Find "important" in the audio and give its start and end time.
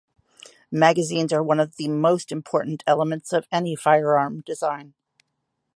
2.31-2.83